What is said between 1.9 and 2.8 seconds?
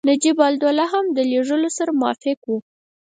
موافق وو.